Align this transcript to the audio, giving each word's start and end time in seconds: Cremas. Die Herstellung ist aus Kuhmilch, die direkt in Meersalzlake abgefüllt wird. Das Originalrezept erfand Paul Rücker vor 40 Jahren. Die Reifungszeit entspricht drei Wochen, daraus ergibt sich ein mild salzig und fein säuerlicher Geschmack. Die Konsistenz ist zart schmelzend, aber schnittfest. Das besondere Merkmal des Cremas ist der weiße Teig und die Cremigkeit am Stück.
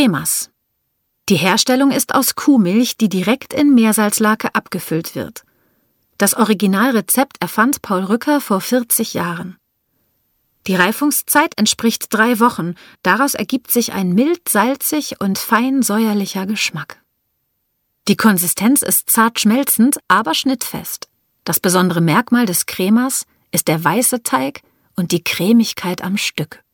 Cremas. 0.00 0.48
Die 1.28 1.36
Herstellung 1.36 1.90
ist 1.90 2.14
aus 2.14 2.34
Kuhmilch, 2.34 2.96
die 2.96 3.10
direkt 3.10 3.52
in 3.52 3.74
Meersalzlake 3.74 4.54
abgefüllt 4.54 5.14
wird. 5.14 5.44
Das 6.16 6.32
Originalrezept 6.32 7.36
erfand 7.42 7.82
Paul 7.82 8.04
Rücker 8.04 8.40
vor 8.40 8.62
40 8.62 9.12
Jahren. 9.12 9.58
Die 10.66 10.74
Reifungszeit 10.74 11.52
entspricht 11.58 12.06
drei 12.08 12.40
Wochen, 12.40 12.76
daraus 13.02 13.34
ergibt 13.34 13.70
sich 13.70 13.92
ein 13.92 14.14
mild 14.14 14.48
salzig 14.48 15.20
und 15.20 15.36
fein 15.36 15.82
säuerlicher 15.82 16.46
Geschmack. 16.46 17.02
Die 18.08 18.16
Konsistenz 18.16 18.80
ist 18.80 19.10
zart 19.10 19.38
schmelzend, 19.38 19.98
aber 20.08 20.32
schnittfest. 20.32 21.10
Das 21.44 21.60
besondere 21.60 22.00
Merkmal 22.00 22.46
des 22.46 22.64
Cremas 22.64 23.26
ist 23.50 23.68
der 23.68 23.84
weiße 23.84 24.22
Teig 24.22 24.62
und 24.96 25.12
die 25.12 25.22
Cremigkeit 25.22 26.02
am 26.02 26.16
Stück. 26.16 26.64